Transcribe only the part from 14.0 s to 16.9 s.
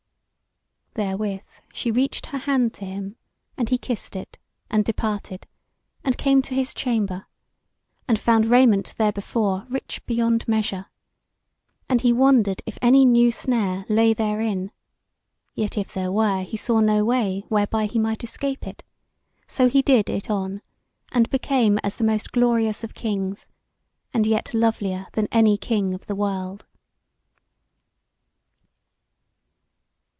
therein: yet if there were, he saw